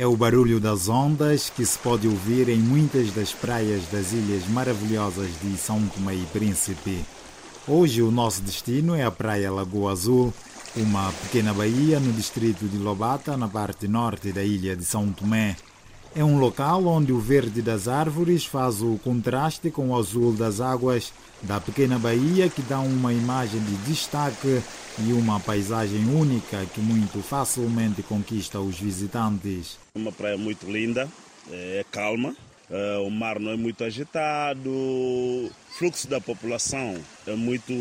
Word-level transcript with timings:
É 0.00 0.06
o 0.06 0.16
barulho 0.16 0.60
das 0.60 0.88
ondas 0.88 1.50
que 1.50 1.66
se 1.66 1.76
pode 1.76 2.06
ouvir 2.06 2.48
em 2.48 2.58
muitas 2.58 3.10
das 3.10 3.32
praias 3.32 3.82
das 3.90 4.12
ilhas 4.12 4.46
maravilhosas 4.46 5.28
de 5.42 5.56
São 5.56 5.84
Tomé 5.88 6.14
e 6.14 6.24
Príncipe. 6.26 7.04
Hoje 7.66 8.00
o 8.00 8.08
nosso 8.08 8.40
destino 8.40 8.94
é 8.94 9.02
a 9.02 9.10
Praia 9.10 9.50
Lagoa 9.50 9.90
Azul, 9.90 10.32
uma 10.76 11.10
pequena 11.24 11.52
baía 11.52 11.98
no 11.98 12.12
distrito 12.12 12.66
de 12.66 12.78
Lobata, 12.78 13.36
na 13.36 13.48
parte 13.48 13.88
norte 13.88 14.30
da 14.30 14.44
ilha 14.44 14.76
de 14.76 14.84
São 14.84 15.10
Tomé. 15.10 15.56
É 16.16 16.24
um 16.24 16.38
local 16.38 16.86
onde 16.86 17.12
o 17.12 17.20
verde 17.20 17.62
das 17.62 17.86
árvores 17.86 18.44
faz 18.44 18.82
o 18.82 18.98
contraste 18.98 19.70
com 19.70 19.90
o 19.90 19.96
azul 19.96 20.32
das 20.32 20.60
águas 20.60 21.12
da 21.42 21.60
pequena 21.60 21.98
baía, 21.98 22.48
que 22.48 22.62
dá 22.62 22.80
uma 22.80 23.12
imagem 23.12 23.60
de 23.60 23.76
destaque 23.88 24.60
e 24.98 25.12
uma 25.12 25.38
paisagem 25.38 26.04
única 26.06 26.64
que 26.74 26.80
muito 26.80 27.22
facilmente 27.22 28.02
conquista 28.02 28.58
os 28.58 28.80
visitantes. 28.80 29.78
Uma 29.94 30.10
praia 30.10 30.36
muito 30.36 30.68
linda, 30.70 31.08
é 31.50 31.84
calma, 31.92 32.34
é, 32.70 32.98
o 32.98 33.10
mar 33.10 33.38
não 33.38 33.52
é 33.52 33.56
muito 33.56 33.84
agitado, 33.84 34.68
o 34.68 35.50
fluxo 35.70 36.08
da 36.08 36.20
população 36.20 36.96
é 37.26 37.34
muito. 37.34 37.72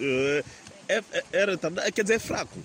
É, 0.00 0.44
é, 0.88 1.02
é, 1.32 1.90
quer 1.90 2.02
dizer, 2.02 2.14
é 2.14 2.18
fraco. 2.18 2.58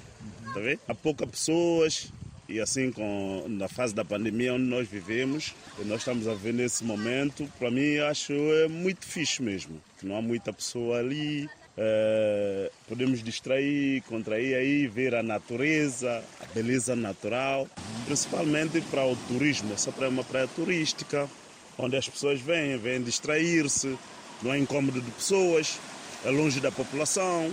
Tá 0.54 0.60
vendo? 0.60 0.80
Há 0.88 0.94
poucas 0.94 1.30
pessoas, 1.30 2.12
e 2.52 2.60
assim, 2.60 2.92
com, 2.92 3.46
na 3.48 3.70
fase 3.70 3.96
da 3.96 4.04
pandemia 4.04 4.54
onde 4.54 4.66
nós 4.66 4.88
vivemos, 4.88 5.56
nós 5.86 6.00
estamos 6.00 6.28
a 6.28 6.34
ver 6.34 6.54
nesse 6.54 6.84
momento, 6.84 7.50
para 7.58 7.72
mim 7.72 7.98
acho 8.00 8.34
é 8.34 8.68
muito 8.68 9.06
fixe 9.06 9.42
mesmo. 9.42 9.82
Não 10.04 10.18
há 10.18 10.22
muita 10.22 10.52
pessoa 10.52 11.00
ali, 11.00 11.50
é, 11.78 12.70
podemos 12.90 13.24
distrair, 13.24 14.02
contrair 14.04 14.56
aí, 14.56 14.86
ver 14.86 15.16
a 15.16 15.24
natureza, 15.24 16.22
a 16.42 16.46
beleza 16.54 16.94
natural, 16.96 17.68
principalmente 18.06 18.82
para 18.82 19.06
o 19.06 19.16
turismo. 19.28 19.74
Essa 19.74 19.92
praia 19.92 20.10
é 20.10 20.12
uma 20.12 20.24
praia 20.24 20.48
turística, 20.48 21.30
onde 21.78 21.96
as 21.96 22.10
pessoas 22.10 22.42
vêm, 22.42 22.78
vêm 22.78 23.02
distrair-se, 23.02 23.98
não 24.44 24.52
há 24.52 24.60
incômodo 24.60 25.00
de 25.00 25.12
pessoas, 25.12 25.80
é 26.26 26.30
longe 26.30 26.60
da 26.60 26.72
população, 26.72 27.50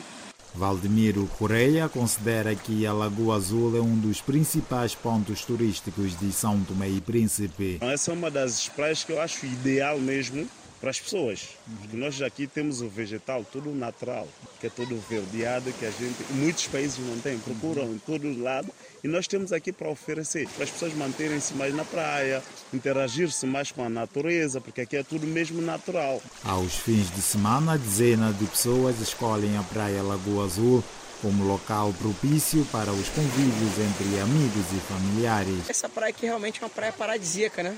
Valdemiro 0.59 1.25
Correia 1.39 1.89
considera 1.89 2.53
que 2.53 2.85
a 2.85 2.93
Lagoa 2.93 3.37
Azul 3.37 3.77
é 3.77 3.81
um 3.81 3.97
dos 3.97 4.21
principais 4.21 4.93
pontos 4.93 5.45
turísticos 5.45 6.19
de 6.19 6.33
São 6.33 6.59
Tomé 6.65 6.89
e 6.89 7.01
Príncipe. 7.01 7.79
Essa 7.81 8.11
é 8.11 8.15
uma 8.15 8.29
das 8.29 8.69
praias 8.69 9.05
que 9.05 9.13
eu 9.13 9.23
acho 9.23 9.47
ideal 9.47 10.01
mesmo 10.01 10.49
para 10.81 10.91
as 10.91 11.01
pessoas. 11.01 11.49
Porque 11.81 11.97
nós 11.97 12.21
aqui 12.23 12.47
temos 12.47 12.81
o 12.81 12.89
vegetal 12.89 13.45
tudo 13.45 13.75
natural, 13.75 14.29
que 14.61 14.67
é 14.67 14.71
todo 14.71 14.99
verdeado, 15.09 15.73
que 15.73 15.85
a 15.85 15.91
gente, 15.91 16.25
muitos 16.31 16.67
países 16.67 16.99
não 16.99 17.19
têm, 17.19 17.39
procuram 17.39 17.93
em 17.93 17.99
todo 17.99 18.41
lado. 18.41 18.69
E 19.03 19.09
nós 19.09 19.27
temos 19.27 19.53
aqui 19.53 19.73
para 19.73 19.89
oferecer, 19.89 20.49
para 20.49 20.65
as 20.65 20.71
pessoas 20.71 20.95
manterem-se 20.95 21.55
mais 21.55 21.75
na 21.75 21.85
praia, 21.85 22.43
interagir-se 22.73 23.47
mais 23.47 23.71
com 23.71 23.85
a 23.85 23.89
natureza, 23.89 24.61
porque 24.61 24.81
aqui 24.81 24.97
é 24.97 25.03
tudo 25.03 25.27
mesmo 25.27 25.61
natural. 25.63 26.21
Aos 26.45 26.75
fins 26.75 27.11
de 27.11 27.23
semana, 27.23 27.79
dezenas 27.79 28.37
de 28.39 28.47
pessoas 28.47 29.01
escolhem 29.01 29.57
a 29.57 29.63
Praia 29.63 30.03
Lagoa 30.03 30.45
Azul 30.45 30.83
como 31.21 31.45
local 31.45 31.93
propício 31.99 32.65
para 32.67 32.93
os 32.93 33.09
convívios 33.09 33.79
entre 33.79 34.21
amigos 34.21 34.67
e 34.73 34.81
familiares. 34.93 35.69
Essa 35.69 35.89
praia 35.89 36.11
aqui 36.11 36.27
realmente 36.27 36.61
é 36.61 36.65
uma 36.65 36.71
praia 36.71 36.93
paradisíaca, 36.93 37.63
né? 37.63 37.77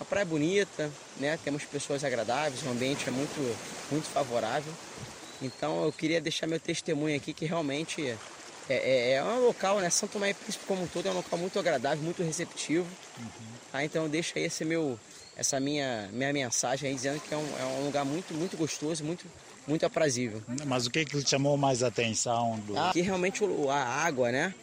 A 0.00 0.04
praia 0.04 0.22
é 0.22 0.26
bonita, 0.26 0.90
né? 1.18 1.38
Temos 1.44 1.64
pessoas 1.64 2.02
agradáveis, 2.02 2.62
o 2.62 2.70
ambiente 2.70 3.06
é 3.06 3.12
muito, 3.12 3.56
muito 3.90 4.08
favorável. 4.08 4.72
Então 5.42 5.84
eu 5.84 5.92
queria 5.92 6.20
deixar 6.20 6.46
meu 6.46 6.58
testemunho 6.58 7.14
aqui 7.16 7.34
que 7.34 7.44
realmente 7.44 8.16
é, 8.68 8.74
é, 8.74 9.12
é 9.12 9.24
um 9.24 9.44
local, 9.44 9.78
né? 9.78 9.90
Santo 9.90 10.12
Tomé 10.12 10.30
e 10.30 10.34
Príncipe 10.34 10.64
como 10.66 10.84
um 10.84 10.86
todo 10.86 11.06
é 11.06 11.10
um 11.10 11.14
local 11.14 11.38
muito 11.38 11.58
agradável, 11.58 12.02
muito 12.02 12.22
receptivo. 12.22 12.86
Uhum. 13.18 13.26
Tá? 13.70 13.84
Então 13.84 14.08
deixa 14.08 14.38
aí 14.38 14.44
esse 14.44 14.64
meu, 14.64 14.98
essa 15.36 15.60
minha, 15.60 16.08
minha 16.12 16.32
mensagem 16.32 16.88
aí 16.88 16.94
dizendo 16.94 17.20
que 17.20 17.34
é 17.34 17.36
um, 17.36 17.58
é 17.58 17.64
um 17.80 17.84
lugar 17.84 18.04
muito, 18.04 18.32
muito 18.32 18.56
gostoso, 18.56 19.04
muito, 19.04 19.26
muito 19.66 19.84
aprazível. 19.84 20.42
Mas 20.66 20.86
o 20.86 20.90
que, 20.90 21.04
que 21.04 21.20
chamou 21.28 21.56
mais 21.56 21.82
atenção? 21.82 22.58
Do... 22.60 22.78
Aqui 22.78 23.02
realmente 23.02 23.42
a 23.68 24.04
água, 24.04 24.32
né? 24.32 24.54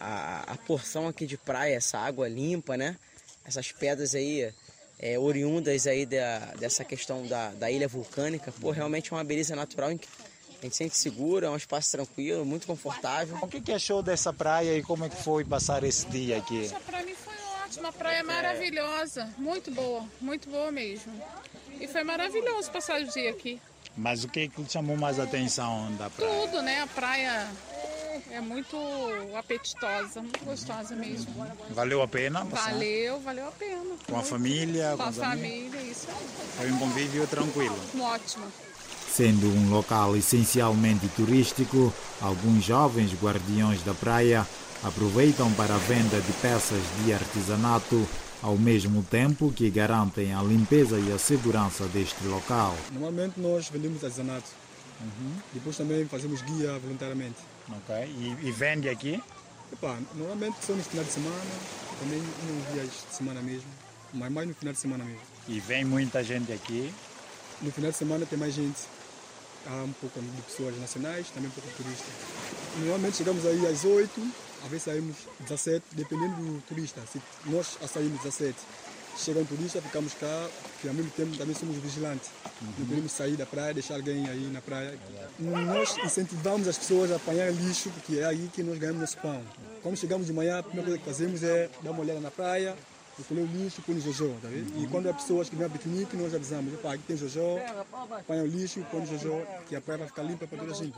A, 0.00 0.52
a 0.52 0.56
porção 0.56 1.06
aqui 1.06 1.26
de 1.26 1.36
praia, 1.36 1.76
essa 1.76 1.98
água 1.98 2.28
limpa, 2.28 2.76
né? 2.76 2.96
Essas 3.44 3.70
pedras 3.72 4.14
aí 4.14 4.52
é, 5.00 5.18
oriundas 5.18 5.86
aí 5.86 6.04
da, 6.04 6.38
dessa 6.58 6.84
questão 6.84 7.26
da, 7.26 7.50
da 7.52 7.70
ilha 7.70 7.88
vulcânica. 7.88 8.52
Pô, 8.60 8.70
realmente 8.70 9.12
é 9.12 9.16
uma 9.16 9.24
beleza 9.24 9.56
natural. 9.56 9.88
A 9.88 9.92
gente 9.92 10.06
sente 10.72 10.94
seguro, 10.94 11.46
é 11.46 11.50
um 11.50 11.56
espaço 11.56 11.90
tranquilo, 11.90 12.44
muito 12.44 12.66
confortável. 12.66 13.38
O 13.40 13.48
que, 13.48 13.62
que 13.62 13.72
achou 13.72 14.02
dessa 14.02 14.30
praia 14.30 14.76
e 14.76 14.82
como 14.82 15.06
é 15.06 15.08
que 15.08 15.16
foi 15.16 15.42
passar 15.42 15.82
esse 15.84 16.06
dia 16.08 16.36
aqui? 16.36 16.66
Essa 16.66 16.78
para 16.80 17.02
mim 17.02 17.14
foi 17.14 17.34
ótima, 17.64 17.90
praia 17.90 18.22
maravilhosa, 18.22 19.32
muito 19.38 19.70
boa, 19.70 20.04
muito 20.20 20.50
boa 20.50 20.70
mesmo. 20.70 21.12
E 21.80 21.88
foi 21.88 22.04
maravilhoso 22.04 22.70
passar 22.70 23.00
o 23.00 23.04
dia 23.06 23.30
aqui. 23.30 23.58
Mas 23.96 24.22
o 24.22 24.28
que, 24.28 24.48
que 24.48 24.70
chamou 24.70 24.98
mais 24.98 25.18
atenção 25.18 25.90
da 25.96 26.10
praia? 26.10 26.30
Tudo, 26.30 26.62
né? 26.62 26.82
A 26.82 26.86
praia 26.86 27.48
é 28.30 28.40
muito 28.40 28.76
apetitosa, 29.36 30.22
muito 30.22 30.44
gostosa 30.44 30.94
mesmo. 30.94 31.34
Valeu 31.70 32.02
a 32.02 32.08
pena? 32.08 32.44
Passar? 32.44 32.72
Valeu, 32.72 33.20
valeu 33.20 33.48
a 33.48 33.52
pena. 33.52 33.96
Com 34.06 34.16
a 34.16 34.22
família? 34.22 34.90
Com, 34.92 34.96
com 34.98 35.02
a 35.02 35.12
família, 35.12 35.80
amigos? 35.80 35.98
isso 35.98 36.08
aí. 36.08 36.48
Foi 36.56 36.72
um 36.72 36.78
convívio 36.78 37.26
tranquilo? 37.26 37.76
Ótimo. 38.00 38.46
Sendo 39.10 39.46
um 39.48 39.70
local 39.70 40.16
essencialmente 40.16 41.08
turístico, 41.08 41.92
alguns 42.20 42.64
jovens 42.64 43.12
guardiões 43.20 43.82
da 43.82 43.92
praia 43.92 44.46
aproveitam 44.82 45.52
para 45.54 45.74
a 45.74 45.78
venda 45.78 46.20
de 46.20 46.32
peças 46.34 46.82
de 47.02 47.12
artesanato 47.12 48.06
ao 48.42 48.56
mesmo 48.56 49.02
tempo 49.02 49.52
que 49.52 49.68
garantem 49.68 50.32
a 50.32 50.42
limpeza 50.42 50.98
e 50.98 51.12
a 51.12 51.18
segurança 51.18 51.84
deste 51.88 52.24
local. 52.24 52.74
Normalmente 52.92 53.38
nós 53.38 53.68
vendemos 53.68 54.02
artesanato. 54.02 54.48
Uhum. 55.00 55.32
Depois 55.52 55.76
também 55.76 56.06
fazemos 56.06 56.40
guia 56.42 56.78
voluntariamente. 56.78 57.36
E, 58.06 58.48
e 58.48 58.52
vende 58.52 58.88
aqui? 58.88 59.22
Epa, 59.72 59.98
normalmente 60.14 60.56
só 60.64 60.72
nos 60.72 60.86
finais 60.86 61.06
de 61.06 61.14
semana, 61.14 61.36
também 62.00 62.18
nos 62.18 62.72
dias 62.72 62.90
de 63.08 63.16
semana 63.16 63.40
mesmo, 63.40 63.68
mas 64.12 64.32
mais 64.32 64.48
no 64.48 64.54
final 64.54 64.74
de 64.74 64.80
semana 64.80 65.04
mesmo. 65.04 65.20
E 65.48 65.60
vem 65.60 65.84
muita 65.84 66.22
gente 66.24 66.52
aqui? 66.52 66.92
No 67.62 67.70
final 67.70 67.90
de 67.90 67.96
semana 67.96 68.26
tem 68.26 68.38
mais 68.38 68.54
gente. 68.54 68.80
Há 69.66 69.84
um 69.84 69.92
pouco 69.92 70.20
de 70.20 70.42
pessoas 70.42 70.78
nacionais, 70.80 71.28
também 71.30 71.48
um 71.48 71.52
pouco 71.52 71.68
de 71.68 71.74
turistas. 71.74 72.08
Normalmente 72.78 73.18
chegamos 73.18 73.44
aí 73.44 73.66
às 73.66 73.84
8, 73.84 74.32
às 74.64 74.70
vezes 74.70 74.84
saímos 74.84 75.16
17, 75.40 75.84
dependendo 75.92 76.34
do 76.36 76.62
turista. 76.62 77.00
Se 77.12 77.20
nós 77.44 77.78
saímos 77.92 78.20
17, 78.22 78.56
chega 79.16 79.40
um 79.40 79.44
turista, 79.44 79.80
ficamos 79.80 80.14
cá, 80.14 80.48
que 80.80 80.88
ao 80.88 80.94
mesmo 80.94 81.10
tempo 81.10 81.36
também 81.36 81.54
somos 81.54 81.76
vigilantes. 81.76 82.30
Uhum. 82.44 82.68
Não 82.78 82.86
podemos 82.86 83.12
sair 83.12 83.36
da 83.36 83.46
praia, 83.46 83.74
deixar 83.74 83.94
alguém 83.94 84.28
aí 84.28 84.50
na 84.52 84.60
praia. 84.60 84.98
Nós 85.38 85.96
incentivamos 85.98 86.68
as 86.68 86.78
pessoas 86.78 87.10
a 87.12 87.16
apanhar 87.16 87.52
lixo, 87.52 87.90
porque 87.90 88.18
é 88.18 88.24
aí 88.24 88.50
que 88.52 88.62
nós 88.62 88.78
ganhamos 88.78 89.00
nosso 89.00 89.18
pão. 89.18 89.40
Quando 89.82 89.96
chegamos 89.96 90.26
de 90.26 90.32
manhã, 90.32 90.58
a 90.58 90.62
primeira 90.62 90.90
coisa 90.90 90.98
que 90.98 91.04
fazemos 91.04 91.42
é 91.42 91.68
dar 91.82 91.90
uma 91.90 92.00
olhada 92.00 92.20
na 92.20 92.30
praia, 92.30 92.76
recolher 93.18 93.42
o 93.42 93.46
lixo, 93.46 93.82
põe 93.82 93.94
no 93.94 94.00
jojo, 94.00 94.34
tá 94.42 94.48
vendo? 94.48 94.82
E 94.82 94.86
quando 94.88 95.08
há 95.08 95.14
pessoas 95.14 95.48
que 95.48 95.56
vêm 95.56 95.66
a 95.66 95.70
piquenique, 95.70 96.16
nós 96.16 96.34
avisamos, 96.34 96.74
opa, 96.74 96.94
aqui 96.94 97.02
tem 97.06 97.16
jojo, 97.16 97.58
apanha 98.10 98.42
o 98.42 98.46
lixo, 98.46 98.84
põe 98.90 99.00
no 99.00 99.06
jojo, 99.06 99.42
que 99.68 99.76
a 99.76 99.80
praia 99.80 99.98
vai 99.98 100.08
ficar 100.08 100.22
limpa 100.22 100.46
para 100.46 100.58
toda 100.58 100.72
a 100.72 100.74
gente. 100.74 100.94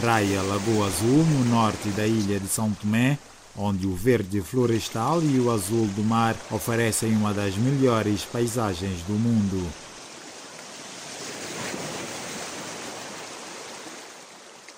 Praia 0.00 0.42
Lagoa 0.42 0.86
Azul, 0.86 1.24
no 1.24 1.44
norte 1.44 1.88
da 1.90 2.06
ilha 2.06 2.38
de 2.38 2.48
São 2.48 2.72
Tomé, 2.72 3.18
onde 3.56 3.86
o 3.86 3.94
verde 3.94 4.40
florestal 4.40 5.22
e 5.22 5.38
o 5.38 5.50
azul 5.50 5.86
do 5.94 6.02
mar 6.02 6.36
oferecem 6.50 7.14
uma 7.14 7.34
das 7.34 7.56
melhores 7.56 8.24
paisagens 8.24 9.02
do 9.02 9.14
mundo. 9.14 9.62